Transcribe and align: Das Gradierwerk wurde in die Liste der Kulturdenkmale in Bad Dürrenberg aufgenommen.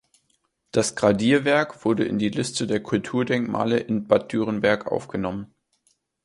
Das 0.71 0.95
Gradierwerk 0.95 1.85
wurde 1.85 2.05
in 2.05 2.17
die 2.17 2.29
Liste 2.29 2.65
der 2.65 2.81
Kulturdenkmale 2.81 3.77
in 3.77 4.07
Bad 4.07 4.31
Dürrenberg 4.33 4.91
aufgenommen. 4.91 5.53